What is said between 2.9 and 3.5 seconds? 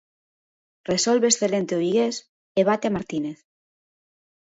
Martínez.